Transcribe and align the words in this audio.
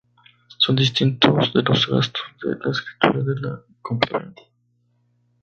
Son 0.57 0.75
distintos 0.75 1.53
de 1.53 1.61
los 1.61 1.87
gastos 1.87 2.23
de 2.41 2.57
la 2.57 2.71
escritura 2.71 3.23
de 3.23 3.39
la 3.39 3.61
compraventa. 3.83 4.41